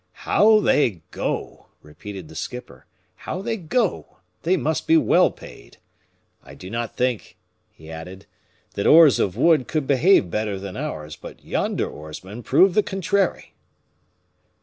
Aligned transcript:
"How 0.25 0.59
they 0.61 1.03
go," 1.11 1.67
repeated 1.83 2.27
the 2.27 2.33
skipper, 2.33 2.87
"how 3.17 3.43
they 3.43 3.55
go! 3.55 4.17
They 4.41 4.57
must 4.57 4.87
be 4.87 4.97
well 4.97 5.29
paid! 5.29 5.77
I 6.43 6.55
did 6.55 6.71
not 6.71 6.97
think," 6.97 7.37
he 7.69 7.91
added, 7.91 8.25
"that 8.73 8.87
oars 8.87 9.19
of 9.19 9.37
wood 9.37 9.67
could 9.67 9.85
behave 9.85 10.31
better 10.31 10.57
than 10.57 10.75
ours, 10.75 11.15
but 11.15 11.45
yonder 11.45 11.87
oarsmen 11.87 12.41
prove 12.41 12.73
the 12.73 12.81
contrary." 12.81 13.53